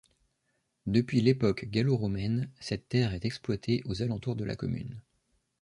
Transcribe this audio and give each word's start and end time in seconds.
Depuis 0.87 1.21
l’époque 1.21 1.65
gallo-romaine, 1.67 2.49
cette 2.59 2.89
terre 2.89 3.13
est 3.13 3.23
exploitée 3.23 3.83
aux 3.85 4.01
alentours 4.01 4.35
de 4.35 4.43
la 4.43 4.55
commune. 4.55 4.99